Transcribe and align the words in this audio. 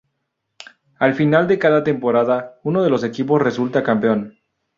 Al 0.97 1.13
final 1.13 1.47
de 1.47 1.59
cada 1.59 1.83
temporada, 1.83 2.59
uno 2.63 2.81
de 2.81 2.89
los 2.89 3.03
equipos 3.03 3.39
resulta 3.39 3.83
campeón. 3.83 4.39